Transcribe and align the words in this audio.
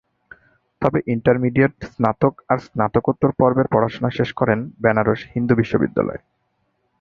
তবে 0.81 0.99
ইন্টারমিডিয়েট, 1.15 1.73
স্নাতক 1.93 2.33
আর 2.51 2.57
স্নাতকোত্তর 2.67 3.31
পর্বের 3.39 3.67
পড়াশোনা 3.73 4.09
শেষ 4.17 4.29
করেন 4.39 4.59
বেনারস 4.83 5.21
হিন্দু 5.33 5.53
বিশ্ববিদ্যালয়ে। 5.61 6.21